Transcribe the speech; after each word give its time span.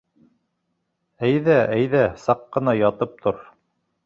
Әйҙә, 1.27 1.57
әйҙә 1.75 2.01
саҡ 2.25 2.43
ҡына 2.57 2.77
ятып 2.81 3.15
тор. 3.29 3.47